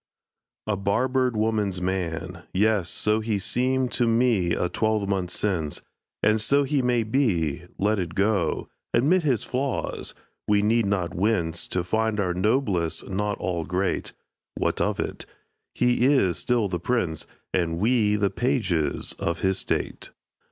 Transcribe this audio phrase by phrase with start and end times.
[0.65, 5.83] "A barbered woman's man," yes, so He seemed to me a twelvemonth since;
[6.23, 10.15] And so he may be let it go Admit his flaws
[10.47, 14.13] we need not wince To find our noblest not all great.
[14.57, 15.27] What of it?
[15.75, 20.09] He is still the prince, And we the pages of his state.